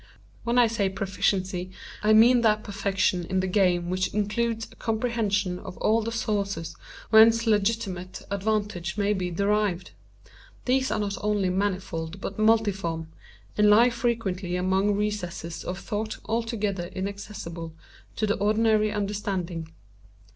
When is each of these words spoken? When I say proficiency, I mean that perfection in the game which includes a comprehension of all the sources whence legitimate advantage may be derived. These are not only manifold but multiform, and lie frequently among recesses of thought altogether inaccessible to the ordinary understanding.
When 0.43 0.57
I 0.57 0.65
say 0.65 0.89
proficiency, 0.89 1.69
I 2.01 2.11
mean 2.11 2.41
that 2.41 2.63
perfection 2.63 3.23
in 3.25 3.39
the 3.39 3.45
game 3.45 3.91
which 3.91 4.11
includes 4.15 4.67
a 4.71 4.75
comprehension 4.77 5.59
of 5.59 5.77
all 5.77 6.01
the 6.01 6.11
sources 6.11 6.75
whence 7.11 7.45
legitimate 7.45 8.23
advantage 8.31 8.97
may 8.97 9.13
be 9.13 9.29
derived. 9.29 9.91
These 10.65 10.89
are 10.89 10.97
not 10.97 11.17
only 11.21 11.51
manifold 11.51 12.19
but 12.19 12.39
multiform, 12.39 13.09
and 13.55 13.69
lie 13.69 13.91
frequently 13.91 14.55
among 14.55 14.95
recesses 14.95 15.63
of 15.63 15.77
thought 15.77 16.17
altogether 16.25 16.85
inaccessible 16.87 17.75
to 18.15 18.25
the 18.25 18.37
ordinary 18.37 18.91
understanding. 18.91 19.67